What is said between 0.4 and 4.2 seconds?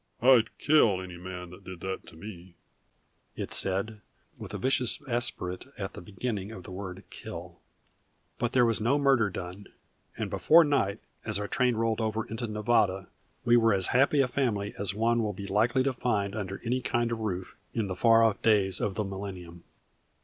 kill any man who did that to me!" it said,